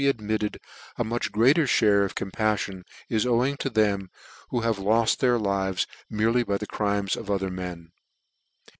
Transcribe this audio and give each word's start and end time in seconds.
admitted 0.07 0.59
a 0.97 1.03
much 1.03 1.31
greater 1.31 1.67
mare 1.79 2.03
of 2.03 2.15
companion 2.15 2.83
is 3.07 3.23
owing 3.23 3.55
to 3.55 3.69
them 3.69 4.09
who' 4.49 4.61
have 4.61 4.79
loft 4.79 5.19
their 5.19 5.37
lives 5.37 5.85
merely 6.09 6.41
by 6.41 6.57
the 6.57 6.65
crimes 6.65 7.15
of 7.15 7.29
other 7.29 7.51
men. 7.51 7.91